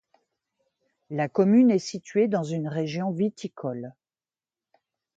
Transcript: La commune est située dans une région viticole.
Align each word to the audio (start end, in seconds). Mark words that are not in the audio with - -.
La 1.11 1.29
commune 1.29 1.69
est 1.69 1.77
située 1.77 2.27
dans 2.27 2.41
une 2.43 2.67
région 2.67 3.11
viticole. 3.11 3.93